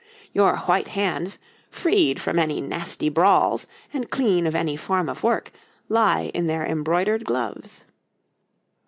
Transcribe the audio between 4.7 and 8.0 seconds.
form of work, lie in their embroidered gloves.